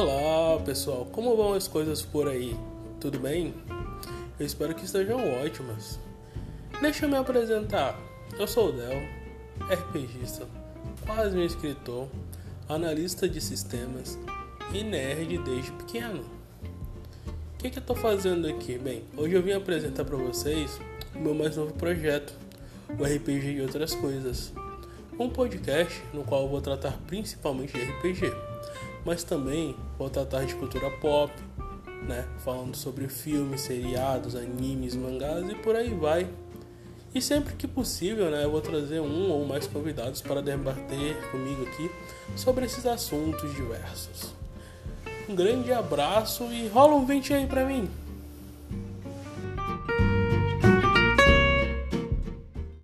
[0.00, 2.56] Olá pessoal, como vão as coisas por aí?
[3.00, 3.52] Tudo bem?
[4.38, 5.98] Eu espero que estejam ótimas.
[6.80, 7.98] Deixa eu me apresentar.
[8.38, 9.02] Eu sou o Del,
[9.68, 10.46] RPGista,
[11.04, 12.06] quase um escritor,
[12.68, 14.16] analista de sistemas
[14.72, 16.24] e nerd desde pequeno.
[17.54, 18.78] O que, que eu estou fazendo aqui?
[18.78, 20.80] Bem, hoje eu vim apresentar para vocês
[21.12, 22.32] o meu mais novo projeto,
[22.96, 24.52] o RPG e outras coisas.
[25.18, 28.32] Um podcast no qual eu vou tratar principalmente de RPG,
[29.04, 31.32] mas também vou tratar de cultura pop,
[32.06, 32.24] né?
[32.44, 36.28] Falando sobre filmes, seriados, animes, mangás e por aí vai.
[37.12, 41.64] E sempre que possível, né, eu vou trazer um ou mais convidados para debater comigo
[41.64, 41.90] aqui
[42.36, 44.32] sobre esses assuntos diversos.
[45.28, 47.90] Um grande abraço e rola um vente aí pra mim.